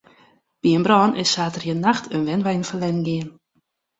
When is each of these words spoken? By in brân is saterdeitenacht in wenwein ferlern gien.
By 0.61 0.69
in 0.77 0.83
brân 0.85 1.11
is 1.21 1.33
saterdeitenacht 1.35 2.05
in 2.15 2.25
wenwein 2.27 2.67
ferlern 2.69 3.01
gien. 3.07 3.27